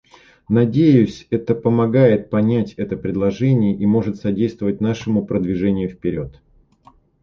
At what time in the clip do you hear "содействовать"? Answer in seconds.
4.17-4.81